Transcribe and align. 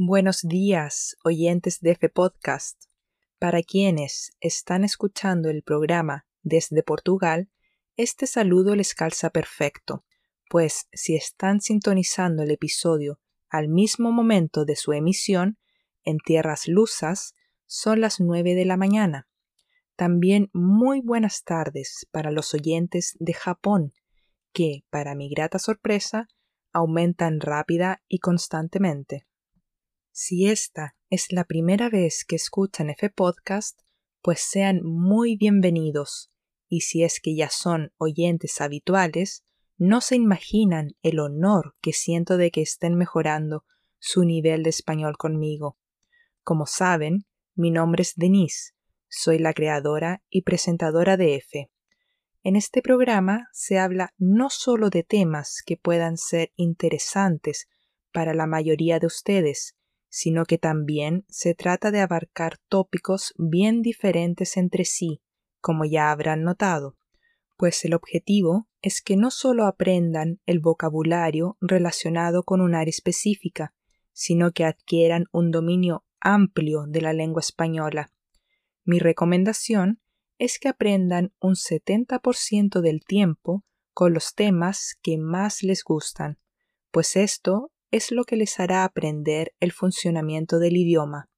Buenos 0.00 0.42
días, 0.42 1.16
oyentes 1.24 1.80
de 1.80 1.90
F 1.90 2.08
Podcast. 2.08 2.84
Para 3.40 3.64
quienes 3.64 4.30
están 4.38 4.84
escuchando 4.84 5.50
el 5.50 5.64
programa 5.64 6.24
desde 6.44 6.84
Portugal, 6.84 7.50
este 7.96 8.28
saludo 8.28 8.76
les 8.76 8.94
calza 8.94 9.30
perfecto, 9.30 10.04
pues 10.48 10.86
si 10.92 11.16
están 11.16 11.60
sintonizando 11.60 12.44
el 12.44 12.52
episodio 12.52 13.18
al 13.48 13.66
mismo 13.66 14.12
momento 14.12 14.64
de 14.64 14.76
su 14.76 14.92
emisión, 14.92 15.58
en 16.04 16.18
tierras 16.18 16.68
lusas, 16.68 17.34
son 17.66 18.00
las 18.00 18.20
nueve 18.20 18.54
de 18.54 18.66
la 18.66 18.76
mañana. 18.76 19.26
También 19.96 20.48
muy 20.52 21.00
buenas 21.00 21.42
tardes 21.42 22.06
para 22.12 22.30
los 22.30 22.54
oyentes 22.54 23.16
de 23.18 23.34
Japón, 23.34 23.92
que, 24.52 24.84
para 24.90 25.16
mi 25.16 25.28
grata 25.28 25.58
sorpresa, 25.58 26.28
aumentan 26.72 27.40
rápida 27.40 28.00
y 28.06 28.20
constantemente. 28.20 29.26
Si 30.20 30.48
esta 30.48 30.96
es 31.10 31.30
la 31.30 31.44
primera 31.44 31.88
vez 31.90 32.24
que 32.26 32.34
escuchan 32.34 32.90
F 32.90 33.08
Podcast, 33.08 33.82
pues 34.20 34.40
sean 34.40 34.80
muy 34.82 35.36
bienvenidos. 35.36 36.32
Y 36.66 36.80
si 36.80 37.04
es 37.04 37.20
que 37.20 37.36
ya 37.36 37.50
son 37.50 37.92
oyentes 37.98 38.60
habituales, 38.60 39.44
no 39.76 40.00
se 40.00 40.16
imaginan 40.16 40.88
el 41.02 41.20
honor 41.20 41.76
que 41.80 41.92
siento 41.92 42.36
de 42.36 42.50
que 42.50 42.62
estén 42.62 42.96
mejorando 42.96 43.64
su 44.00 44.24
nivel 44.24 44.64
de 44.64 44.70
español 44.70 45.16
conmigo. 45.16 45.78
Como 46.42 46.66
saben, 46.66 47.24
mi 47.54 47.70
nombre 47.70 48.02
es 48.02 48.14
Denise, 48.16 48.72
soy 49.06 49.38
la 49.38 49.54
creadora 49.54 50.24
y 50.28 50.42
presentadora 50.42 51.16
de 51.16 51.36
F. 51.36 51.70
En 52.42 52.56
este 52.56 52.82
programa 52.82 53.46
se 53.52 53.78
habla 53.78 54.14
no 54.18 54.50
solo 54.50 54.90
de 54.90 55.04
temas 55.04 55.62
que 55.64 55.76
puedan 55.76 56.16
ser 56.16 56.50
interesantes 56.56 57.68
para 58.10 58.34
la 58.34 58.48
mayoría 58.48 58.98
de 58.98 59.06
ustedes, 59.06 59.77
sino 60.08 60.44
que 60.44 60.58
también 60.58 61.24
se 61.28 61.54
trata 61.54 61.90
de 61.90 62.00
abarcar 62.00 62.58
tópicos 62.68 63.34
bien 63.36 63.82
diferentes 63.82 64.56
entre 64.56 64.84
sí, 64.84 65.22
como 65.60 65.84
ya 65.84 66.10
habrán 66.10 66.42
notado, 66.42 66.96
pues 67.58 67.84
el 67.84 67.94
objetivo 67.94 68.68
es 68.82 69.02
que 69.02 69.16
no 69.16 69.30
solo 69.30 69.66
aprendan 69.66 70.40
el 70.46 70.60
vocabulario 70.60 71.58
relacionado 71.60 72.44
con 72.44 72.60
un 72.60 72.74
área 72.74 72.90
específica, 72.90 73.74
sino 74.12 74.52
que 74.52 74.64
adquieran 74.64 75.24
un 75.32 75.50
dominio 75.50 76.04
amplio 76.20 76.84
de 76.86 77.00
la 77.00 77.12
lengua 77.12 77.40
española. 77.40 78.12
Mi 78.84 79.00
recomendación 79.00 80.00
es 80.38 80.58
que 80.60 80.68
aprendan 80.68 81.32
un 81.40 81.54
70% 81.54 82.80
del 82.80 83.04
tiempo 83.04 83.64
con 83.92 84.14
los 84.14 84.34
temas 84.34 84.96
que 85.02 85.18
más 85.18 85.64
les 85.64 85.82
gustan, 85.82 86.38
pues 86.92 87.16
esto 87.16 87.72
es 87.90 88.10
lo 88.10 88.24
que 88.24 88.36
les 88.36 88.60
hará 88.60 88.84
aprender 88.84 89.54
el 89.60 89.72
funcionamiento 89.72 90.58
del 90.58 90.76
idioma. 90.76 91.28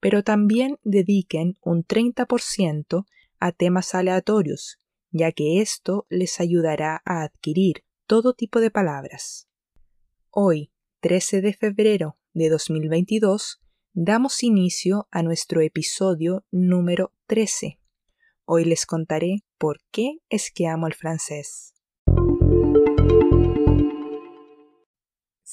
Pero 0.00 0.22
también 0.22 0.78
dediquen 0.82 1.54
un 1.62 1.84
30% 1.84 3.06
a 3.38 3.52
temas 3.52 3.94
aleatorios, 3.94 4.78
ya 5.10 5.32
que 5.32 5.60
esto 5.60 6.06
les 6.08 6.40
ayudará 6.40 7.02
a 7.04 7.22
adquirir 7.22 7.84
todo 8.06 8.34
tipo 8.34 8.60
de 8.60 8.70
palabras. 8.70 9.48
Hoy, 10.30 10.70
13 11.00 11.40
de 11.40 11.52
febrero 11.52 12.18
de 12.32 12.48
2022, 12.48 13.60
damos 13.92 14.42
inicio 14.42 15.08
a 15.10 15.22
nuestro 15.22 15.60
episodio 15.60 16.44
número 16.50 17.12
13. 17.26 17.80
Hoy 18.44 18.64
les 18.64 18.86
contaré 18.86 19.44
por 19.58 19.78
qué 19.90 20.18
es 20.28 20.50
que 20.52 20.68
amo 20.68 20.86
el 20.86 20.94
francés. 20.94 21.75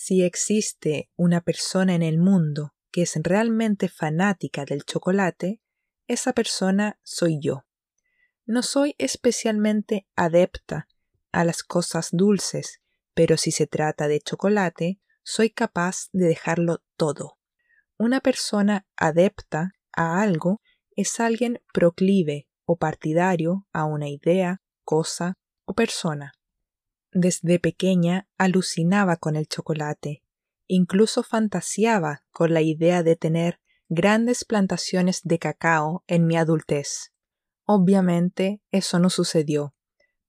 Si 0.05 0.21
existe 0.21 1.09
una 1.15 1.39
persona 1.39 1.95
en 1.95 2.01
el 2.03 2.17
mundo 2.17 2.75
que 2.91 3.03
es 3.03 3.13
realmente 3.23 3.87
fanática 3.87 4.65
del 4.65 4.83
chocolate, 4.83 5.61
esa 6.09 6.33
persona 6.33 6.99
soy 7.03 7.39
yo. 7.39 7.63
No 8.45 8.63
soy 8.63 8.95
especialmente 8.97 10.05
adepta 10.17 10.89
a 11.31 11.45
las 11.45 11.63
cosas 11.63 12.09
dulces, 12.11 12.81
pero 13.13 13.37
si 13.37 13.51
se 13.51 13.65
trata 13.65 14.09
de 14.09 14.19
chocolate, 14.19 14.99
soy 15.23 15.51
capaz 15.51 16.09
de 16.11 16.25
dejarlo 16.25 16.83
todo. 16.97 17.39
Una 17.95 18.19
persona 18.19 18.85
adepta 18.97 19.71
a 19.93 20.21
algo 20.21 20.59
es 20.97 21.17
alguien 21.21 21.63
proclive 21.73 22.49
o 22.65 22.75
partidario 22.75 23.69
a 23.71 23.85
una 23.85 24.09
idea, 24.09 24.61
cosa 24.83 25.37
o 25.63 25.73
persona. 25.73 26.33
Desde 27.15 27.59
pequeña 27.59 28.27
alucinaba 28.39 29.17
con 29.17 29.35
el 29.35 29.47
chocolate, 29.47 30.23
incluso 30.65 31.21
fantaseaba 31.21 32.23
con 32.31 32.55
la 32.55 32.61
idea 32.61 33.03
de 33.03 33.15
tener 33.15 33.59
grandes 33.87 34.45
plantaciones 34.45 35.21
de 35.23 35.37
cacao 35.37 36.03
en 36.07 36.25
mi 36.25 36.37
adultez. 36.37 37.13
Obviamente 37.65 38.61
eso 38.71 38.97
no 38.97 39.11
sucedió, 39.11 39.75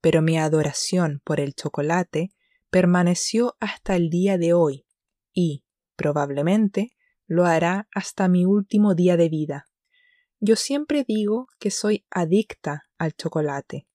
pero 0.02 0.20
mi 0.20 0.38
adoración 0.38 1.22
por 1.24 1.40
el 1.40 1.54
chocolate 1.54 2.34
permaneció 2.68 3.56
hasta 3.60 3.96
el 3.96 4.10
día 4.10 4.36
de 4.36 4.52
hoy 4.52 4.84
y, 5.32 5.64
probablemente, 5.96 6.94
lo 7.26 7.46
hará 7.46 7.88
hasta 7.94 8.28
mi 8.28 8.44
último 8.44 8.94
día 8.94 9.16
de 9.16 9.30
vida. 9.30 9.64
Yo 10.38 10.56
siempre 10.56 11.02
digo 11.08 11.48
que 11.58 11.70
soy 11.70 12.04
adicta 12.10 12.84
al 12.98 13.14
chocolate. 13.14 13.86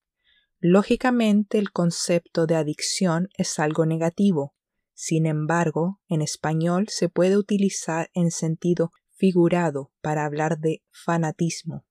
Lógicamente 0.62 1.58
el 1.58 1.72
concepto 1.72 2.46
de 2.46 2.56
adicción 2.56 3.30
es 3.38 3.60
algo 3.60 3.86
negativo. 3.86 4.56
Sin 4.94 5.26
embargo, 5.26 6.02
en 6.10 6.22
español 6.22 6.88
se 6.90 7.08
puede 7.08 7.38
utilizar 7.38 8.10
en 8.14 8.30
sentido 8.30 8.92
figurado 9.16 9.94
para 10.02 10.26
hablar 10.26 10.60
de 10.60 10.84
fanatismo. 10.92 11.86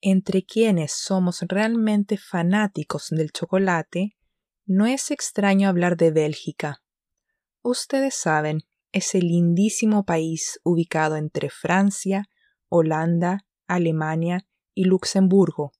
Entre 0.00 0.42
quienes 0.42 0.92
somos 0.92 1.42
realmente 1.42 2.16
fanáticos 2.16 3.08
del 3.10 3.30
chocolate, 3.30 4.16
no 4.64 4.86
es 4.86 5.10
extraño 5.10 5.68
hablar 5.68 5.98
de 5.98 6.12
Bélgica. 6.12 6.82
Ustedes 7.60 8.14
saben, 8.14 8.62
ese 8.92 9.20
lindísimo 9.20 10.04
país 10.04 10.60
ubicado 10.64 11.16
entre 11.16 11.50
Francia, 11.50 12.24
Holanda, 12.68 13.46
Alemania 13.66 14.46
y 14.74 14.84
Luxemburgo, 14.84 15.72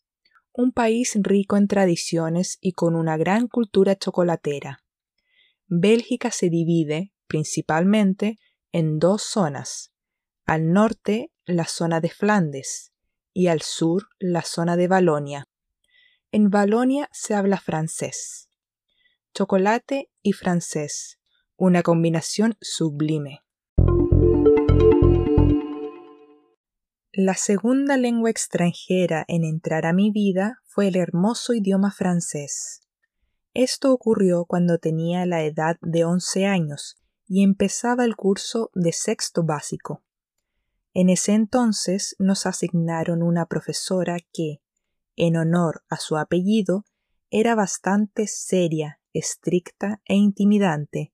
un 0.52 0.72
país 0.72 1.16
rico 1.20 1.56
en 1.56 1.66
tradiciones 1.66 2.58
y 2.60 2.72
con 2.72 2.94
una 2.94 3.16
gran 3.16 3.48
cultura 3.48 3.96
chocolatera. 3.96 4.84
Bélgica 5.66 6.30
se 6.30 6.50
divide, 6.50 7.12
principalmente, 7.26 8.38
en 8.72 8.98
dos 8.98 9.22
zonas. 9.22 9.92
Al 10.44 10.72
norte, 10.72 11.32
la 11.46 11.64
zona 11.64 12.00
de 12.00 12.10
Flandes, 12.10 12.92
y 13.32 13.46
al 13.46 13.62
sur, 13.62 14.08
la 14.18 14.42
zona 14.42 14.76
de 14.76 14.88
Valonia. 14.88 15.48
En 16.30 16.50
Valonia 16.50 17.08
se 17.12 17.34
habla 17.34 17.58
francés. 17.58 18.50
Chocolate 19.34 20.10
y 20.22 20.32
francés, 20.32 21.18
una 21.56 21.82
combinación 21.82 22.56
sublime. 22.60 23.41
La 27.14 27.34
segunda 27.34 27.98
lengua 27.98 28.30
extranjera 28.30 29.26
en 29.28 29.44
entrar 29.44 29.84
a 29.84 29.92
mi 29.92 30.10
vida 30.10 30.62
fue 30.64 30.88
el 30.88 30.96
hermoso 30.96 31.52
idioma 31.52 31.92
francés. 31.92 32.80
Esto 33.52 33.92
ocurrió 33.92 34.46
cuando 34.46 34.78
tenía 34.78 35.26
la 35.26 35.42
edad 35.42 35.76
de 35.82 36.06
once 36.06 36.46
años 36.46 36.96
y 37.26 37.42
empezaba 37.42 38.06
el 38.06 38.16
curso 38.16 38.70
de 38.72 38.92
sexto 38.92 39.42
básico. 39.42 40.02
En 40.94 41.10
ese 41.10 41.32
entonces 41.32 42.16
nos 42.18 42.46
asignaron 42.46 43.22
una 43.22 43.44
profesora 43.44 44.16
que, 44.32 44.62
en 45.14 45.36
honor 45.36 45.84
a 45.90 45.98
su 45.98 46.16
apellido, 46.16 46.86
era 47.28 47.54
bastante 47.54 48.26
seria, 48.26 49.00
estricta 49.12 50.00
e 50.06 50.14
intimidante. 50.14 51.12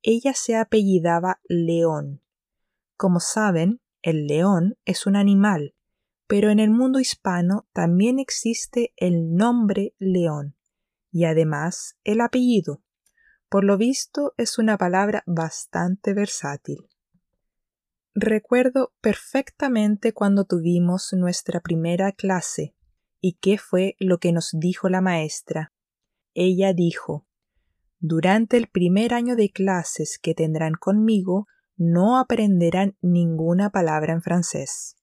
Ella 0.00 0.32
se 0.32 0.56
apellidaba 0.56 1.42
León. 1.48 2.22
Como 2.96 3.20
saben, 3.20 3.82
el 4.04 4.26
león 4.26 4.76
es 4.84 5.06
un 5.06 5.16
animal, 5.16 5.74
pero 6.26 6.50
en 6.50 6.58
el 6.58 6.68
mundo 6.68 7.00
hispano 7.00 7.66
también 7.72 8.18
existe 8.18 8.92
el 8.98 9.34
nombre 9.34 9.94
león 9.98 10.56
y 11.10 11.24
además 11.24 11.96
el 12.04 12.20
apellido. 12.20 12.82
Por 13.48 13.64
lo 13.64 13.78
visto 13.78 14.34
es 14.36 14.58
una 14.58 14.76
palabra 14.76 15.22
bastante 15.26 16.12
versátil. 16.12 16.86
Recuerdo 18.14 18.92
perfectamente 19.00 20.12
cuando 20.12 20.44
tuvimos 20.44 21.14
nuestra 21.14 21.60
primera 21.60 22.12
clase 22.12 22.74
y 23.22 23.38
qué 23.40 23.56
fue 23.56 23.96
lo 23.98 24.18
que 24.18 24.32
nos 24.32 24.50
dijo 24.52 24.90
la 24.90 25.00
maestra. 25.00 25.72
Ella 26.34 26.74
dijo 26.74 27.26
Durante 28.00 28.58
el 28.58 28.66
primer 28.66 29.14
año 29.14 29.34
de 29.34 29.48
clases 29.48 30.18
que 30.20 30.34
tendrán 30.34 30.74
conmigo, 30.74 31.46
no 31.76 32.18
aprenderán 32.18 32.96
ninguna 33.00 33.70
palabra 33.70 34.12
en 34.12 34.22
francés. 34.22 34.96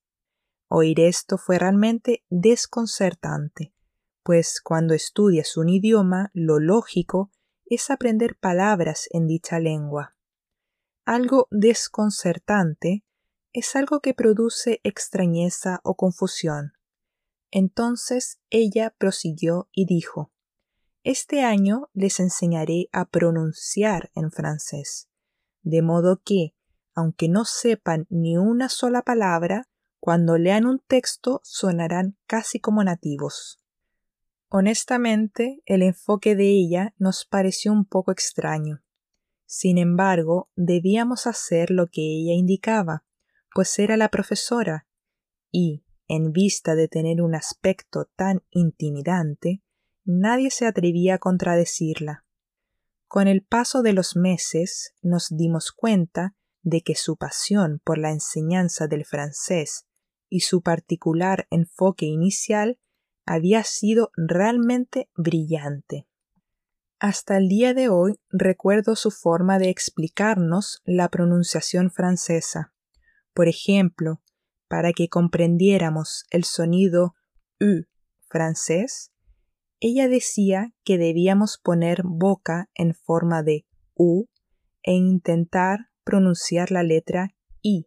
Oír 0.68 1.00
esto 1.00 1.36
fue 1.36 1.58
realmente 1.58 2.24
desconcertante, 2.30 3.74
pues 4.22 4.60
cuando 4.62 4.94
estudias 4.94 5.56
un 5.56 5.68
idioma, 5.68 6.30
lo 6.32 6.58
lógico 6.58 7.30
es 7.66 7.90
aprender 7.90 8.36
palabras 8.36 9.08
en 9.10 9.26
dicha 9.26 9.58
lengua. 9.58 10.14
algo 11.04 11.48
desconcertante 11.50 13.04
es 13.52 13.76
algo 13.76 14.00
que 14.00 14.14
produce 14.14 14.80
extrañeza 14.82 15.80
o 15.84 15.94
confusión. 15.94 16.72
Entonces 17.50 18.40
ella 18.48 18.94
prosiguió 18.96 19.68
y 19.72 19.84
dijo 19.86 20.32
Este 21.04 21.42
año 21.42 21.90
les 21.92 22.18
enseñaré 22.18 22.88
a 22.92 23.04
pronunciar 23.04 24.10
en 24.14 24.30
francés, 24.30 25.10
de 25.62 25.82
modo 25.82 26.22
que, 26.24 26.54
aunque 26.94 27.28
no 27.28 27.44
sepan 27.44 28.06
ni 28.10 28.36
una 28.36 28.68
sola 28.68 29.02
palabra, 29.02 29.68
cuando 30.00 30.36
lean 30.36 30.66
un 30.66 30.80
texto 30.80 31.40
sonarán 31.44 32.16
casi 32.26 32.58
como 32.58 32.82
nativos. 32.82 33.60
Honestamente, 34.48 35.62
el 35.64 35.82
enfoque 35.82 36.36
de 36.36 36.48
ella 36.48 36.94
nos 36.98 37.24
pareció 37.24 37.72
un 37.72 37.84
poco 37.84 38.12
extraño. 38.12 38.82
Sin 39.46 39.78
embargo, 39.78 40.50
debíamos 40.56 41.26
hacer 41.26 41.70
lo 41.70 41.86
que 41.86 42.02
ella 42.02 42.32
indicaba, 42.34 43.04
pues 43.54 43.78
era 43.78 43.96
la 43.96 44.08
profesora, 44.08 44.86
y, 45.50 45.84
en 46.08 46.32
vista 46.32 46.74
de 46.74 46.88
tener 46.88 47.22
un 47.22 47.34
aspecto 47.34 48.10
tan 48.16 48.42
intimidante, 48.50 49.62
nadie 50.04 50.50
se 50.50 50.66
atrevía 50.66 51.14
a 51.14 51.18
contradecirla. 51.18 52.24
Con 53.06 53.28
el 53.28 53.42
paso 53.42 53.82
de 53.82 53.92
los 53.92 54.16
meses 54.16 54.94
nos 55.02 55.28
dimos 55.30 55.70
cuenta 55.70 56.34
de 56.62 56.82
que 56.82 56.94
su 56.94 57.16
pasión 57.16 57.80
por 57.84 57.98
la 57.98 58.10
enseñanza 58.10 58.86
del 58.86 59.04
francés 59.04 59.86
y 60.28 60.40
su 60.40 60.62
particular 60.62 61.46
enfoque 61.50 62.06
inicial 62.06 62.78
había 63.26 63.62
sido 63.64 64.10
realmente 64.16 65.10
brillante. 65.14 66.06
Hasta 66.98 67.36
el 67.36 67.48
día 67.48 67.74
de 67.74 67.88
hoy 67.88 68.20
recuerdo 68.30 68.94
su 68.94 69.10
forma 69.10 69.58
de 69.58 69.68
explicarnos 69.68 70.82
la 70.84 71.08
pronunciación 71.08 71.90
francesa. 71.90 72.72
Por 73.34 73.48
ejemplo, 73.48 74.22
para 74.68 74.92
que 74.92 75.08
comprendiéramos 75.08 76.24
el 76.30 76.44
sonido 76.44 77.14
U 77.60 77.84
francés, 78.28 79.12
ella 79.80 80.08
decía 80.08 80.72
que 80.84 80.96
debíamos 80.96 81.58
poner 81.58 82.02
boca 82.04 82.70
en 82.74 82.94
forma 82.94 83.42
de 83.42 83.66
U 83.94 84.26
e 84.84 84.92
intentar 84.92 85.91
pronunciar 86.04 86.70
la 86.70 86.82
letra 86.82 87.34
I 87.62 87.86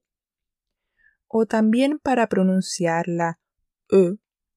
o 1.37 1.45
también 1.45 1.99
para 1.99 2.27
pronunciar 2.27 3.09
la 3.09 3.41
E 3.91 4.15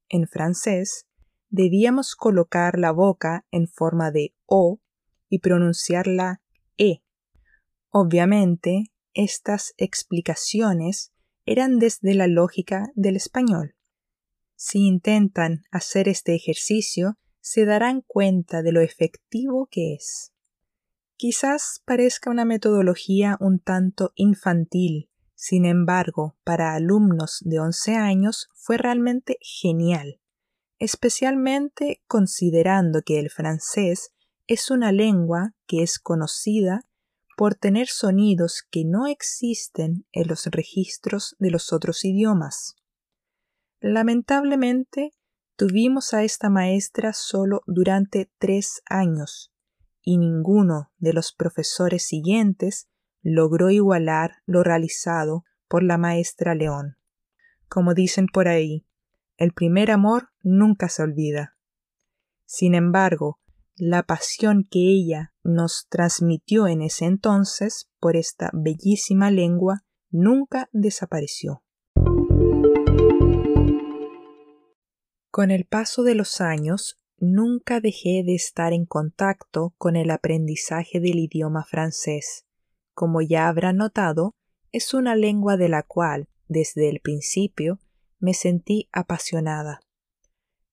en 0.09 0.29
francés, 0.29 1.09
debíamos 1.49 2.15
colocar 2.15 2.79
la 2.79 2.93
boca 2.93 3.47
en 3.51 3.67
forma 3.67 4.13
de 4.13 4.33
O 4.47 4.81
y 5.29 5.41
pronunciar 5.41 6.07
la 6.07 6.41
E. 6.77 7.03
Obviamente, 7.91 8.93
estas 9.13 9.75
explicaciones 9.77 11.13
eran 11.47 11.81
desde 11.81 12.15
la 12.15 12.29
lógica 12.29 12.87
del 12.95 13.17
español. 13.17 13.75
Si 14.55 14.87
intentan 14.87 15.65
hacer 15.73 16.09
este 16.09 16.37
ejercicio, 16.37 17.19
se 17.41 17.65
darán 17.65 18.03
cuenta 18.07 18.63
de 18.63 18.71
lo 18.71 18.81
efectivo 18.81 19.67
que 19.69 19.95
es. 19.95 20.33
Quizás 21.21 21.83
parezca 21.85 22.31
una 22.31 22.45
metodología 22.45 23.37
un 23.41 23.59
tanto 23.59 24.13
infantil, 24.15 25.11
sin 25.35 25.65
embargo, 25.65 26.37
para 26.45 26.75
alumnos 26.75 27.41
de 27.41 27.59
11 27.59 27.97
años 27.97 28.49
fue 28.55 28.79
realmente 28.79 29.37
genial, 29.41 30.21
especialmente 30.79 32.05
considerando 32.07 33.03
que 33.03 33.19
el 33.19 33.31
francés 33.31 34.13
es 34.47 34.71
una 34.71 34.93
lengua 34.93 35.57
que 35.67 35.83
es 35.83 35.99
conocida 35.99 36.87
por 37.37 37.57
tener 37.57 37.89
sonidos 37.89 38.63
que 38.71 38.85
no 38.85 39.09
existen 39.09 40.07
en 40.13 40.29
los 40.29 40.47
registros 40.47 41.35
de 41.41 41.51
los 41.51 41.73
otros 41.73 42.05
idiomas. 42.05 42.77
Lamentablemente, 43.81 45.11
tuvimos 45.57 46.15
a 46.15 46.23
esta 46.23 46.49
maestra 46.49 47.13
solo 47.13 47.63
durante 47.67 48.31
tres 48.39 48.83
años, 48.89 49.53
y 50.03 50.19
ninguno 50.19 50.91
de 50.99 51.13
los 51.13 51.33
profesores 51.33 52.03
siguientes 52.05 52.89
logró 53.23 53.71
igualar 53.71 54.37
lo 54.47 54.63
realizado 54.63 55.45
por 55.69 55.83
la 55.83 55.99
maestra 55.99 56.55
León. 56.55 56.97
Como 57.69 57.95
dicen 57.95 58.27
por 58.27 58.49
ahí, 58.49 58.87
el 59.37 59.53
primer 59.53 59.91
amor 59.91 60.31
nunca 60.43 60.89
se 60.89 61.03
olvida. 61.03 61.57
Sin 62.45 62.75
embargo, 62.75 63.39
la 63.77 64.03
pasión 64.03 64.67
que 64.69 64.81
ella 64.81 65.35
nos 65.45 65.87
transmitió 65.89 66.67
en 66.67 66.83
ese 66.83 67.05
entonces 67.05 67.89
por 68.01 68.17
esta 68.17 68.51
bellísima 68.53 69.31
lengua 69.31 69.85
nunca 70.11 70.69
desapareció. 70.73 71.63
Con 75.31 75.51
el 75.53 75.67
paso 75.67 76.03
de 76.03 76.17
los 76.17 76.41
años, 76.41 76.99
nunca 77.19 77.81
dejé 77.81 78.23
de 78.25 78.35
estar 78.35 78.73
en 78.73 78.87
contacto 78.87 79.75
con 79.79 79.97
el 79.97 80.11
aprendizaje 80.11 81.01
del 81.01 81.19
idioma 81.19 81.65
francés 81.65 82.45
como 82.99 83.23
ya 83.23 83.47
habrán 83.47 83.77
notado, 83.77 84.35
es 84.73 84.93
una 84.93 85.15
lengua 85.15 85.57
de 85.57 85.69
la 85.69 85.85
cual, 85.85 86.29
desde 86.49 86.89
el 86.89 86.99
principio, 86.99 87.79
me 88.19 88.35
sentí 88.35 88.89
apasionada. 88.91 89.79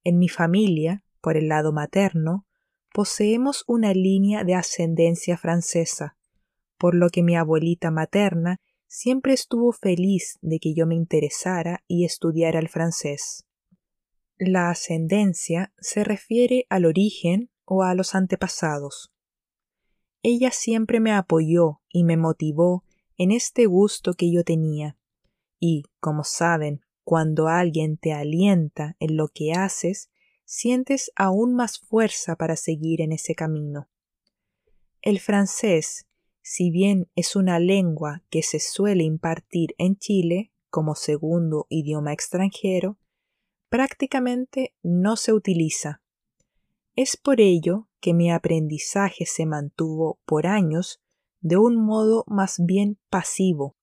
En 0.04 0.18
mi 0.18 0.28
familia, 0.28 1.04
por 1.22 1.38
el 1.38 1.50
lado 1.50 1.72
materno, 1.72 2.48
poseemos 2.92 3.64
una 3.68 3.94
línea 3.94 4.44
de 4.44 4.56
ascendencia 4.56 5.38
francesa, 5.38 6.18
por 6.80 6.96
lo 6.96 7.12
que 7.12 7.22
mi 7.22 7.36
abuelita 7.36 7.92
materna 7.92 8.58
siempre 8.88 9.34
estuvo 9.34 9.72
feliz 9.72 10.40
de 10.42 10.58
que 10.58 10.74
yo 10.74 10.88
me 10.88 10.96
interesara 10.96 11.84
y 11.88 12.06
estudiara 12.06 12.58
el 12.58 12.70
francés. 12.70 13.46
La 14.38 14.70
ascendencia 14.70 15.74
se 15.80 16.04
refiere 16.04 16.66
al 16.70 16.86
origen 16.86 17.50
o 17.64 17.84
a 17.84 17.96
los 17.96 18.16
antepasados 18.16 19.12
ella 20.28 20.50
siempre 20.50 21.00
me 21.00 21.12
apoyó 21.12 21.82
y 21.88 22.04
me 22.04 22.18
motivó 22.18 22.84
en 23.16 23.30
este 23.30 23.68
gusto 23.68 24.16
que 24.16 24.32
yo 24.32 24.44
tenía. 24.44 24.98
Y, 25.60 25.84
como 26.00 26.24
saben, 26.24 26.82
cuando 27.04 27.48
alguien 27.48 27.98
te 27.98 28.12
alienta 28.12 28.96
en 29.00 29.18
lo 29.18 29.28
que 29.28 29.52
haces, 29.54 30.10
sientes 30.44 31.12
aún 31.16 31.54
más 31.54 31.78
fuerza 31.78 32.38
para 32.38 32.56
seguir 32.56 33.02
en 33.02 33.12
ese 33.12 33.36
camino. 33.36 33.88
El 35.04 35.20
francés, 35.20 36.08
si 36.42 36.72
bien 36.72 37.08
es 37.14 37.36
una 37.36 37.60
lengua 37.60 38.24
que 38.32 38.42
se 38.42 38.60
suele 38.60 39.04
impartir 39.04 39.76
en 39.78 39.96
Chile 39.96 40.52
como 40.72 40.96
segundo 40.96 41.68
idioma 41.70 42.14
extranjero, 42.14 42.98
prácticamente 43.76 44.74
no 44.84 45.18
se 45.18 45.34
utiliza. 45.34 46.02
Es 46.96 47.18
por 47.18 47.42
ello 47.42 47.90
que 48.00 48.14
mi 48.14 48.32
aprendizaje 48.32 49.26
se 49.26 49.46
mantuvo 49.46 50.22
por 50.26 50.48
años 50.48 51.02
de 51.42 51.58
un 51.58 51.76
modo 51.76 52.24
más 52.26 52.56
bien 52.66 52.98
pasivo, 53.10 53.76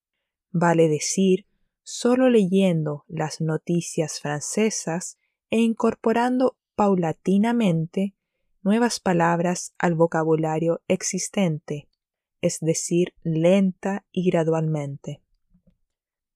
vale 0.51 0.89
decir, 0.89 1.45
solo 1.83 2.31
leyendo 2.31 3.05
las 3.07 3.39
noticias 3.39 4.19
francesas 4.19 5.19
e 5.51 5.59
incorporando 5.59 6.57
paulatinamente 6.73 8.15
nuevas 8.63 8.99
palabras 8.99 9.75
al 9.77 9.93
vocabulario 9.93 10.81
existente, 10.87 11.87
es 12.41 12.57
decir, 12.61 13.13
lenta 13.21 14.07
y 14.11 14.27
gradualmente. 14.31 15.21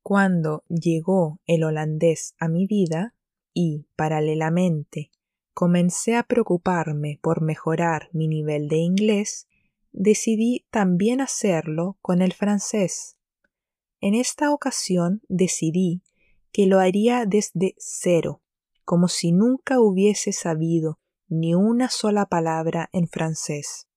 Cuando 0.04 0.64
llegó 0.68 1.42
el 1.48 1.64
holandés 1.64 2.36
a 2.38 2.50
mi 2.50 2.68
vida 2.68 3.16
y, 3.60 3.88
paralelamente, 3.96 5.10
comencé 5.56 6.16
a 6.16 6.22
preocuparme 6.22 7.18
por 7.24 7.42
mejorar 7.42 8.08
mi 8.14 8.28
nivel 8.28 8.68
de 8.68 8.78
inglés, 8.78 9.48
decidí 9.92 10.68
también 10.70 11.22
hacerlo 11.22 11.98
con 12.04 12.22
el 12.22 12.34
francés. 12.34 13.18
En 14.00 14.14
esta 14.14 14.54
ocasión 14.54 15.24
decidí 15.28 16.04
que 16.52 16.68
lo 16.68 16.80
haría 16.80 17.26
desde 17.26 17.74
cero, 17.80 18.44
como 18.86 19.08
si 19.08 19.32
nunca 19.32 19.80
hubiese 19.80 20.34
sabido 20.34 21.00
ni 21.28 21.56
una 21.56 21.90
sola 21.90 22.28
palabra 22.28 22.90
en 22.94 23.08
francés. 23.08 23.88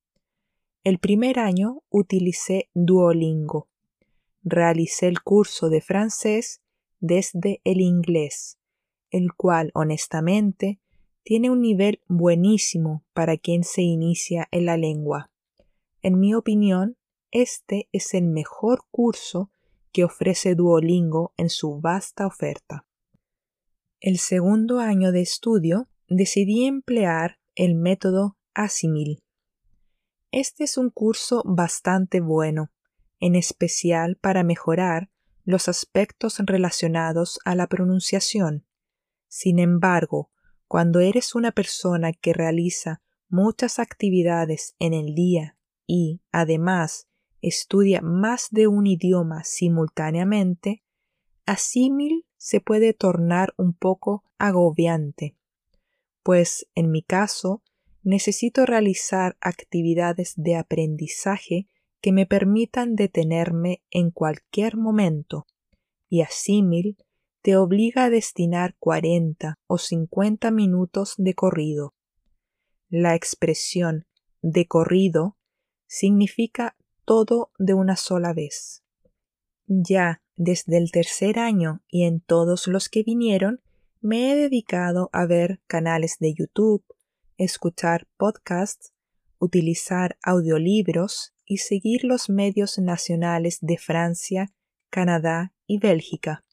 El 0.84 0.98
primer 1.00 1.38
año 1.38 1.82
utilicé 1.90 2.70
Duolingo. 2.72 3.68
Realicé 4.42 5.06
el 5.06 5.20
curso 5.20 5.68
de 5.68 5.82
francés 5.82 6.62
desde 6.98 7.60
el 7.64 7.82
inglés, 7.82 8.56
el 9.10 9.32
cual 9.34 9.70
honestamente 9.74 10.80
tiene 11.22 11.50
un 11.50 11.60
nivel 11.60 12.00
buenísimo 12.08 13.04
para 13.12 13.36
quien 13.36 13.64
se 13.64 13.82
inicia 13.82 14.48
en 14.50 14.66
la 14.66 14.76
lengua. 14.76 15.30
En 16.02 16.18
mi 16.18 16.34
opinión, 16.34 16.96
este 17.30 17.88
es 17.92 18.14
el 18.14 18.24
mejor 18.24 18.84
curso 18.90 19.50
que 19.92 20.04
ofrece 20.04 20.54
Duolingo 20.54 21.32
en 21.36 21.50
su 21.50 21.80
vasta 21.80 22.26
oferta. 22.26 22.86
El 24.00 24.18
segundo 24.18 24.80
año 24.80 25.12
de 25.12 25.20
estudio 25.20 25.88
decidí 26.08 26.64
emplear 26.64 27.38
el 27.54 27.74
método 27.74 28.36
Asimil. 28.54 29.22
Este 30.32 30.64
es 30.64 30.78
un 30.78 30.90
curso 30.90 31.42
bastante 31.44 32.20
bueno, 32.20 32.70
en 33.18 33.34
especial 33.34 34.16
para 34.16 34.42
mejorar 34.42 35.10
los 35.44 35.68
aspectos 35.68 36.38
relacionados 36.38 37.40
a 37.44 37.54
la 37.54 37.66
pronunciación. 37.66 38.64
Sin 39.30 39.60
embargo, 39.60 40.28
cuando 40.66 40.98
eres 40.98 41.36
una 41.36 41.52
persona 41.52 42.12
que 42.12 42.32
realiza 42.32 43.00
muchas 43.28 43.78
actividades 43.78 44.74
en 44.80 44.92
el 44.92 45.14
día 45.14 45.56
y, 45.86 46.20
además, 46.32 47.08
estudia 47.40 48.00
más 48.02 48.48
de 48.50 48.66
un 48.66 48.88
idioma 48.88 49.44
simultáneamente, 49.44 50.82
asímil 51.46 52.26
se 52.38 52.60
puede 52.60 52.92
tornar 52.92 53.54
un 53.56 53.72
poco 53.72 54.24
agobiante, 54.36 55.36
pues 56.24 56.66
en 56.74 56.90
mi 56.90 57.02
caso 57.02 57.62
necesito 58.02 58.66
realizar 58.66 59.36
actividades 59.40 60.34
de 60.36 60.56
aprendizaje 60.56 61.68
que 62.00 62.10
me 62.10 62.26
permitan 62.26 62.96
detenerme 62.96 63.84
en 63.90 64.10
cualquier 64.10 64.76
momento, 64.76 65.46
y 66.08 66.22
asímil 66.22 66.96
te 67.42 67.56
obliga 67.56 68.04
a 68.04 68.10
destinar 68.10 68.74
40 68.78 69.58
o 69.66 69.78
50 69.78 70.50
minutos 70.50 71.14
de 71.16 71.34
corrido. 71.34 71.94
La 72.88 73.14
expresión 73.14 74.06
de 74.42 74.66
corrido 74.66 75.36
significa 75.86 76.76
todo 77.04 77.50
de 77.58 77.74
una 77.74 77.96
sola 77.96 78.32
vez. 78.32 78.82
Ya 79.66 80.22
desde 80.36 80.78
el 80.78 80.90
tercer 80.90 81.38
año 81.38 81.82
y 81.88 82.04
en 82.04 82.20
todos 82.20 82.66
los 82.66 82.88
que 82.88 83.02
vinieron, 83.02 83.60
me 84.00 84.32
he 84.32 84.36
dedicado 84.36 85.10
a 85.12 85.26
ver 85.26 85.60
canales 85.66 86.16
de 86.18 86.34
YouTube, 86.34 86.84
escuchar 87.36 88.06
podcasts, 88.16 88.92
utilizar 89.38 90.18
audiolibros 90.22 91.34
y 91.44 91.58
seguir 91.58 92.04
los 92.04 92.30
medios 92.30 92.78
nacionales 92.78 93.58
de 93.60 93.76
Francia, 93.76 94.52
Canadá 94.88 95.52
y 95.66 95.78
Bélgica. 95.78 96.44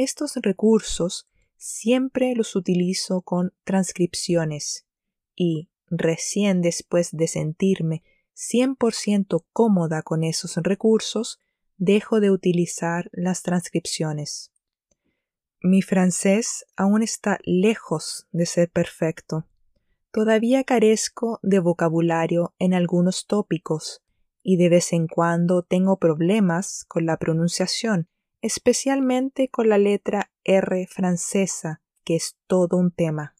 Estos 0.00 0.36
recursos 0.36 1.26
siempre 1.56 2.36
los 2.36 2.54
utilizo 2.54 3.20
con 3.22 3.52
transcripciones 3.64 4.86
y, 5.34 5.70
recién 5.90 6.62
después 6.62 7.10
de 7.10 7.26
sentirme 7.26 8.04
100% 8.36 9.44
cómoda 9.52 10.02
con 10.02 10.22
esos 10.22 10.54
recursos, 10.58 11.40
dejo 11.78 12.20
de 12.20 12.30
utilizar 12.30 13.10
las 13.10 13.42
transcripciones. 13.42 14.52
Mi 15.60 15.82
francés 15.82 16.64
aún 16.76 17.02
está 17.02 17.40
lejos 17.42 18.28
de 18.30 18.46
ser 18.46 18.70
perfecto. 18.70 19.48
Todavía 20.12 20.62
carezco 20.62 21.40
de 21.42 21.58
vocabulario 21.58 22.54
en 22.60 22.72
algunos 22.72 23.26
tópicos 23.26 24.04
y 24.44 24.58
de 24.58 24.68
vez 24.68 24.92
en 24.92 25.08
cuando 25.08 25.64
tengo 25.64 25.98
problemas 25.98 26.84
con 26.86 27.04
la 27.04 27.16
pronunciación, 27.16 28.08
especialmente 28.40 29.48
con 29.48 29.68
la 29.68 29.78
letra 29.78 30.30
R 30.44 30.86
francesa, 30.86 31.82
que 32.04 32.16
es 32.16 32.36
todo 32.46 32.76
un 32.76 32.90
tema. 32.90 33.34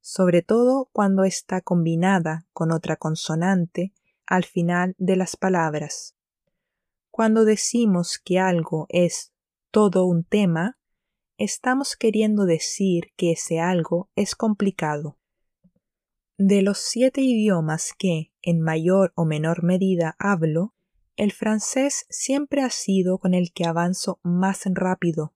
Sobre 0.00 0.42
todo 0.42 0.88
cuando 0.92 1.24
está 1.24 1.60
combinada 1.60 2.46
con 2.52 2.72
otra 2.72 2.96
consonante 2.96 3.92
al 4.26 4.44
final 4.44 4.94
de 4.98 5.16
las 5.16 5.36
palabras. 5.36 6.16
Cuando 7.10 7.44
decimos 7.44 8.18
que 8.22 8.38
algo 8.38 8.86
es 8.88 9.32
todo 9.70 10.04
un 10.06 10.24
tema, 10.24 10.78
estamos 11.36 11.96
queriendo 11.96 12.44
decir 12.44 13.12
que 13.16 13.32
ese 13.32 13.60
algo 13.60 14.10
es 14.14 14.34
complicado. 14.34 15.18
De 16.38 16.62
los 16.62 16.78
siete 16.78 17.20
idiomas 17.20 17.92
que, 17.98 18.32
en 18.40 18.60
mayor 18.60 19.12
o 19.14 19.24
menor 19.24 19.62
medida, 19.62 20.16
hablo, 20.18 20.74
el 21.20 21.32
francés 21.32 22.06
siempre 22.08 22.62
ha 22.62 22.70
sido 22.70 23.18
con 23.18 23.34
el 23.34 23.52
que 23.52 23.66
avanzo 23.66 24.20
más 24.22 24.62
rápido. 24.64 25.34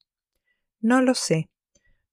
No 0.81 1.03
lo 1.03 1.13
sé. 1.15 1.51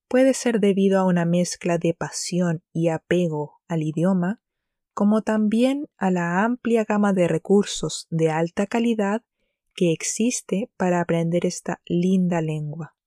Puede 0.10 0.34
ser 0.34 0.60
debido 0.60 1.00
a 1.00 1.06
una 1.06 1.24
mezcla 1.24 1.78
de 1.78 1.94
pasión 1.94 2.64
y 2.74 2.90
apego 2.90 3.62
al 3.70 3.84
idioma, 3.84 4.42
como 4.94 5.22
también 5.22 5.88
a 5.96 6.12
la 6.12 6.44
amplia 6.44 6.84
gama 6.84 7.14
de 7.14 7.30
recursos 7.30 8.08
de 8.10 8.30
alta 8.30 8.68
calidad 8.68 9.24
que 9.74 9.94
existe 9.94 10.70
para 10.76 11.00
aprender 11.00 11.46
esta 11.46 11.80
linda 11.86 12.42
lengua. 12.42 12.98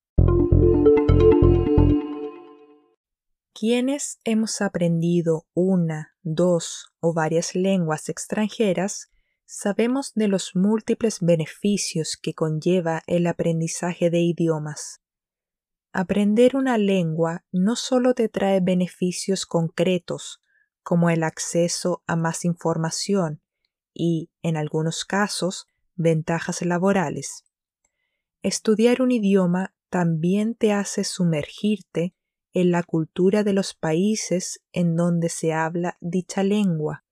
Quienes 3.53 4.19
hemos 4.25 4.63
aprendido 4.63 5.47
una, 5.53 6.15
dos 6.23 6.87
o 7.01 7.13
varias 7.13 7.55
lenguas 7.55 8.09
extranjeras, 8.09 9.11
sabemos 9.47 10.13
de 10.15 10.29
los 10.29 10.55
múltiples 10.55 11.21
beneficios 11.21 12.17
que 12.21 12.35
conlleva 12.35 13.03
el 13.07 13.27
aprendizaje 13.27 14.11
de 14.11 14.21
idiomas. 14.21 15.01
Aprender 15.93 16.57
una 16.57 16.79
lengua 16.79 17.45
no 17.53 17.77
solo 17.77 18.15
te 18.15 18.29
trae 18.29 18.61
beneficios 18.61 19.47
concretos, 19.47 20.43
como 20.83 21.09
el 21.09 21.23
acceso 21.23 22.03
a 22.07 22.17
más 22.17 22.45
información 22.45 23.41
y, 23.93 24.31
en 24.43 24.57
algunos 24.57 25.05
casos, 25.05 25.69
Ventajas 25.97 26.61
laborales. 26.63 27.45
Estudiar 28.43 29.01
un 29.01 29.13
idioma 29.13 29.77
también 29.91 30.57
te 30.57 30.73
hace 30.73 31.05
sumergirte 31.05 32.17
en 32.53 32.73
la 32.73 32.83
cultura 32.83 33.45
de 33.45 33.53
los 33.53 33.75
países 33.75 34.61
en 34.73 34.97
donde 34.97 35.29
se 35.29 35.53
habla 35.53 35.97
dicha 36.01 36.43
lengua 36.43 37.05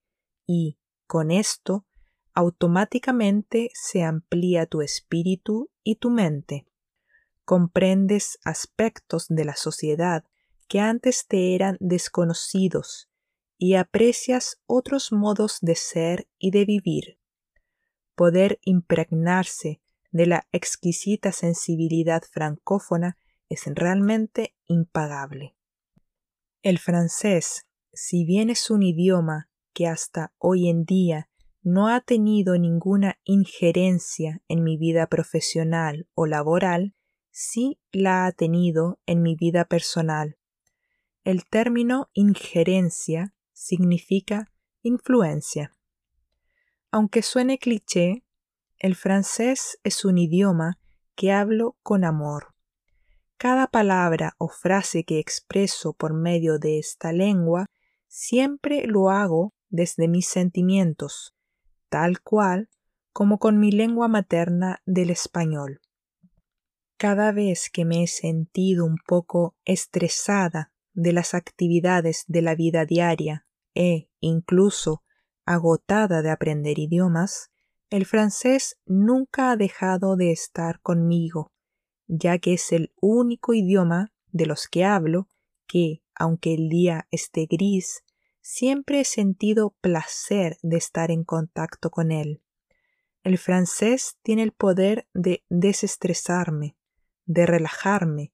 y, 0.45 0.79
con 1.07 1.31
esto, 1.31 1.85
automáticamente 2.33 3.69
se 3.73 4.03
amplía 4.03 4.65
tu 4.65 4.81
espíritu 4.81 5.69
y 5.83 5.95
tu 5.95 6.09
mente. 6.09 6.65
Comprendes 7.45 8.39
aspectos 8.43 9.27
de 9.29 9.45
la 9.45 9.55
sociedad 9.55 10.25
que 10.67 10.79
antes 10.79 11.27
te 11.27 11.55
eran 11.55 11.77
desconocidos 11.79 13.09
y 13.57 13.75
aprecias 13.75 14.61
otros 14.65 15.11
modos 15.11 15.59
de 15.61 15.75
ser 15.75 16.27
y 16.37 16.51
de 16.51 16.65
vivir 16.65 17.17
poder 18.15 18.59
impregnarse 18.63 19.81
de 20.11 20.27
la 20.27 20.47
exquisita 20.51 21.31
sensibilidad 21.31 22.23
francófona 22.23 23.17
es 23.49 23.63
realmente 23.67 24.55
impagable. 24.67 25.55
El 26.61 26.79
francés, 26.79 27.65
si 27.91 28.25
bien 28.25 28.49
es 28.49 28.69
un 28.69 28.83
idioma 28.83 29.49
que 29.73 29.87
hasta 29.87 30.33
hoy 30.37 30.69
en 30.69 30.85
día 30.85 31.29
no 31.63 31.87
ha 31.87 32.01
tenido 32.01 32.57
ninguna 32.57 33.19
injerencia 33.23 34.41
en 34.49 34.63
mi 34.63 34.77
vida 34.77 35.07
profesional 35.07 36.07
o 36.13 36.25
laboral, 36.25 36.93
sí 37.31 37.79
la 37.91 38.25
ha 38.25 38.31
tenido 38.33 38.99
en 39.05 39.21
mi 39.21 39.35
vida 39.35 39.65
personal. 39.65 40.37
El 41.23 41.45
término 41.45 42.09
injerencia 42.13 43.33
significa 43.53 44.51
influencia. 44.81 45.73
Aunque 46.91 47.21
suene 47.21 47.57
cliché, 47.57 48.25
el 48.77 48.95
francés 48.95 49.79
es 49.83 50.03
un 50.03 50.17
idioma 50.17 50.79
que 51.15 51.31
hablo 51.31 51.77
con 51.81 52.03
amor. 52.03 52.53
Cada 53.37 53.67
palabra 53.67 54.35
o 54.37 54.49
frase 54.49 55.05
que 55.05 55.19
expreso 55.19 55.93
por 55.93 56.13
medio 56.13 56.59
de 56.59 56.77
esta 56.77 57.13
lengua 57.13 57.67
siempre 58.07 58.85
lo 58.85 59.09
hago 59.09 59.53
desde 59.69 60.07
mis 60.09 60.27
sentimientos, 60.27 61.32
tal 61.93 62.21
cual 62.21 62.69
como 63.11 63.37
con 63.37 63.59
mi 63.59 63.71
lengua 63.71 64.07
materna 64.07 64.81
del 64.87 65.11
español. 65.11 65.79
Cada 66.97 67.31
vez 67.31 67.69
que 67.71 67.85
me 67.85 68.01
he 68.01 68.07
sentido 68.07 68.83
un 68.83 68.97
poco 69.05 69.55
estresada 69.63 70.73
de 70.93 71.13
las 71.13 71.35
actividades 71.35 72.23
de 72.27 72.41
la 72.41 72.55
vida 72.55 72.85
diaria 72.85 73.45
e 73.75 74.09
incluso 74.21 75.03
agotada 75.45 76.23
de 76.23 76.31
aprender 76.31 76.79
idiomas, 76.79 77.51
el 77.91 78.07
francés 78.07 78.79
nunca 78.87 79.51
ha 79.51 79.55
dejado 79.55 80.15
de 80.15 80.31
estar 80.31 80.81
conmigo, 80.81 81.51
ya 82.07 82.39
que 82.39 82.55
es 82.55 82.71
el 82.71 82.91
único 82.99 83.53
idioma 83.53 84.11
de 84.31 84.47
los 84.47 84.67
que 84.67 84.83
hablo 84.83 85.29
que, 85.67 86.01
aunque 86.15 86.55
el 86.55 86.69
día 86.69 87.07
esté 87.11 87.45
gris, 87.45 88.03
siempre 88.43 88.99
he 88.99 89.05
sentido 89.05 89.75
placer 89.81 90.59
de 90.61 90.77
estar 90.77 91.09
en 91.09 91.23
contacto 91.23 91.89
con 91.89 92.11
él. 92.11 92.43
El 93.23 93.39
francés 93.39 94.19
tiene 94.21 94.43
el 94.43 94.51
poder 94.51 95.07
de 95.15 95.43
desestresarme, 95.49 96.77
de 97.25 97.47
relajarme 97.47 98.31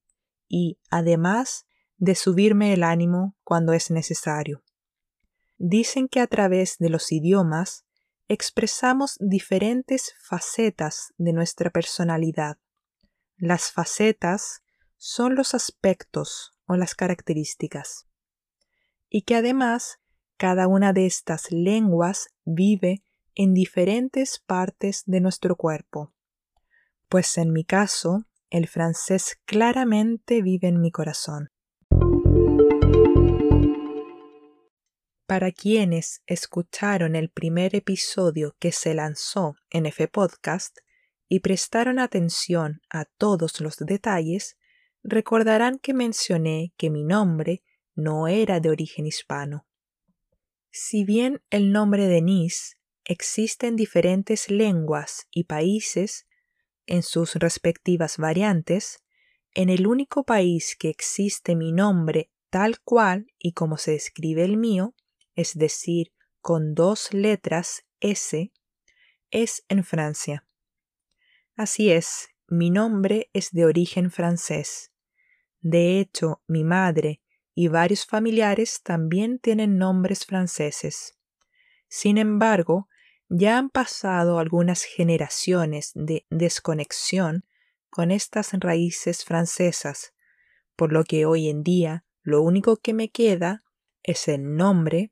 y, 0.49 0.77
además, 0.89 1.65
de 1.95 2.15
subirme 2.15 2.73
el 2.73 2.83
ánimo 2.83 3.37
cuando 3.45 3.71
es 3.71 3.89
necesario 3.89 4.61
dicen 5.59 6.07
que 6.07 6.21
a 6.21 6.27
través 6.27 6.77
de 6.79 6.89
los 6.89 7.11
idiomas 7.11 7.85
expresamos 8.27 9.17
diferentes 9.19 10.15
facetas 10.19 11.13
de 11.17 11.33
nuestra 11.33 11.69
personalidad. 11.69 12.57
Las 13.37 13.71
facetas 13.71 14.63
son 14.97 15.35
los 15.35 15.53
aspectos 15.53 16.53
o 16.65 16.75
las 16.75 16.95
características. 16.95 18.07
Y 19.09 19.23
que 19.23 19.35
además 19.35 19.99
cada 20.37 20.67
una 20.67 20.93
de 20.93 21.05
estas 21.05 21.51
lenguas 21.51 22.29
vive 22.45 23.03
en 23.35 23.53
diferentes 23.53 24.39
partes 24.39 25.03
de 25.05 25.21
nuestro 25.21 25.55
cuerpo. 25.55 26.13
Pues 27.07 27.37
en 27.37 27.51
mi 27.51 27.63
caso, 27.63 28.25
el 28.49 28.67
francés 28.67 29.37
claramente 29.45 30.41
vive 30.41 30.67
en 30.67 30.81
mi 30.81 30.91
corazón. 30.91 31.49
Para 35.25 35.51
quienes 35.51 36.23
escucharon 36.25 37.15
el 37.15 37.29
primer 37.29 37.75
episodio 37.75 38.55
que 38.59 38.71
se 38.71 38.95
lanzó 38.95 39.55
en 39.69 39.85
F 39.85 40.07
Podcast 40.07 40.77
y 41.27 41.41
prestaron 41.41 41.99
atención 41.99 42.81
a 42.89 43.05
todos 43.05 43.61
los 43.61 43.77
detalles, 43.77 44.57
recordarán 45.03 45.77
que 45.77 45.93
mencioné 45.93 46.73
que 46.77 46.89
mi 46.89 47.03
nombre 47.03 47.63
no 47.99 48.27
era 48.27 48.59
de 48.59 48.69
origen 48.69 49.05
hispano. 49.05 49.67
Si 50.71 51.03
bien 51.03 51.41
el 51.49 51.71
nombre 51.71 52.03
de 52.03 52.15
Denise 52.15 52.75
existe 53.03 53.67
en 53.67 53.75
diferentes 53.75 54.49
lenguas 54.49 55.27
y 55.31 55.43
países 55.43 56.27
en 56.85 57.03
sus 57.03 57.35
respectivas 57.35 58.17
variantes, 58.17 59.03
en 59.53 59.69
el 59.69 59.87
único 59.87 60.23
país 60.23 60.75
que 60.77 60.89
existe 60.89 61.55
mi 61.55 61.71
nombre 61.71 62.31
tal 62.49 62.79
cual 62.81 63.27
y 63.37 63.53
como 63.53 63.77
se 63.77 63.95
escribe 63.95 64.43
el 64.43 64.57
mío, 64.57 64.95
es 65.35 65.57
decir, 65.57 66.13
con 66.41 66.73
dos 66.73 67.13
letras 67.13 67.83
S, 67.99 68.51
es 69.31 69.63
en 69.67 69.83
Francia. 69.83 70.47
Así 71.55 71.91
es, 71.91 72.29
mi 72.47 72.69
nombre 72.69 73.29
es 73.33 73.51
de 73.51 73.65
origen 73.65 74.09
francés. 74.09 74.91
De 75.61 75.99
hecho, 75.99 76.41
mi 76.47 76.63
madre 76.63 77.21
y 77.53 77.67
varios 77.67 78.05
familiares 78.05 78.81
también 78.83 79.39
tienen 79.39 79.77
nombres 79.77 80.25
franceses. 80.25 81.17
Sin 81.87 82.17
embargo, 82.17 82.87
ya 83.29 83.57
han 83.57 83.69
pasado 83.69 84.39
algunas 84.39 84.83
generaciones 84.83 85.91
de 85.93 86.25
desconexión 86.29 87.45
con 87.89 88.11
estas 88.11 88.53
raíces 88.53 89.23
francesas, 89.25 90.13
por 90.75 90.91
lo 90.91 91.03
que 91.03 91.25
hoy 91.25 91.49
en 91.49 91.63
día 91.63 92.05
lo 92.23 92.41
único 92.41 92.77
que 92.77 92.93
me 92.93 93.09
queda 93.09 93.63
es 94.03 94.27
el 94.27 94.55
nombre, 94.55 95.11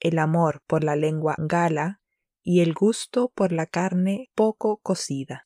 el 0.00 0.18
amor 0.18 0.62
por 0.66 0.84
la 0.84 0.96
lengua 0.96 1.34
gala 1.38 2.00
y 2.42 2.60
el 2.60 2.74
gusto 2.74 3.32
por 3.34 3.52
la 3.52 3.66
carne 3.66 4.30
poco 4.34 4.78
cocida. 4.78 5.45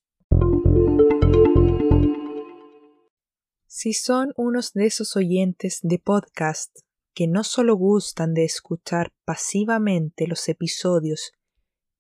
Si 3.73 3.93
son 3.93 4.33
unos 4.35 4.73
de 4.73 4.87
esos 4.87 5.15
oyentes 5.15 5.79
de 5.85 6.01
podcast 6.01 6.77
que 7.15 7.29
no 7.29 7.45
solo 7.45 7.77
gustan 7.77 8.35
de 8.35 8.45
escuchar 8.45 9.13
pasivamente 9.25 10.27
los 10.27 10.49
episodios 10.49 11.31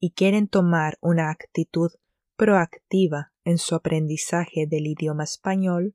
y 0.01 0.11
quieren 0.11 0.49
tomar 0.49 0.99
una 1.01 1.31
actitud 1.31 1.93
proactiva 2.35 3.33
en 3.45 3.59
su 3.59 3.77
aprendizaje 3.77 4.67
del 4.67 4.89
idioma 4.89 5.23
español, 5.23 5.95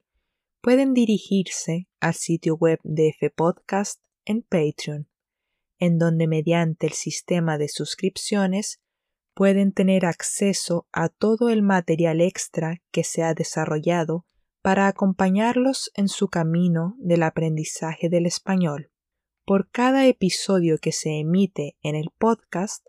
pueden 0.61 0.93
dirigirse 0.93 1.89
al 1.99 2.13
sitio 2.13 2.55
web 2.55 2.79
de 2.83 3.09
F 3.09 3.29
Podcast 3.31 4.01
en 4.23 4.43
Patreon, 4.43 5.09
en 5.77 5.97
donde 5.99 6.27
mediante 6.27 6.87
el 6.87 6.93
sistema 6.93 7.57
de 7.57 7.67
suscripciones 7.67 8.79
pueden 9.33 9.73
tener 9.73 10.05
acceso 10.05 10.87
a 10.93 11.09
todo 11.09 11.49
el 11.49 11.63
material 11.63 12.21
extra 12.21 12.81
que 12.91 13.03
se 13.03 13.23
ha 13.23 13.33
desarrollado 13.33 14.25
para 14.65 14.87
acompañarlos 14.87 15.91
en 15.93 16.07
su 16.07 16.27
camino 16.27 16.95
del 16.97 17.21
aprendizaje 17.21 18.09
del 18.09 18.25
español. 18.25 18.89
Por 19.45 19.69
cada 19.69 20.07
episodio 20.07 20.79
que 20.79 20.91
se 20.91 21.19
emite 21.19 21.77
en 21.83 21.93
el 21.93 22.09
podcast, 22.17 22.83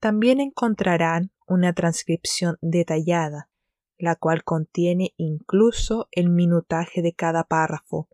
también 0.00 0.40
encontrarán 0.40 1.30
una 1.46 1.74
transcripción 1.74 2.56
detallada, 2.62 3.50
la 3.98 4.16
cual 4.16 4.42
contiene 4.42 5.12
incluso 5.18 6.08
el 6.12 6.30
minutaje 6.30 7.02
de 7.02 7.12
cada 7.12 7.44
párrafo, 7.44 8.08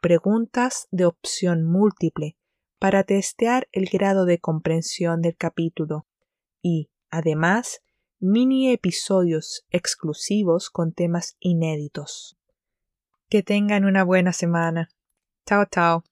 preguntas 0.00 0.88
de 0.90 1.04
opción 1.04 1.64
múltiple 1.64 2.38
para 2.78 3.04
testear 3.04 3.68
el 3.72 3.90
grado 3.92 4.24
de 4.24 4.38
comprensión 4.38 5.20
del 5.20 5.36
capítulo 5.36 6.06
y, 6.62 6.88
además, 7.10 7.82
mini 8.20 8.72
episodios 8.72 9.66
exclusivos 9.68 10.70
con 10.70 10.94
temas 10.94 11.36
inéditos. 11.40 12.38
Que 13.34 13.42
tengan 13.42 13.84
una 13.84 14.04
buena 14.04 14.32
semana. 14.32 14.90
Chao, 15.44 15.64
chao. 15.64 16.04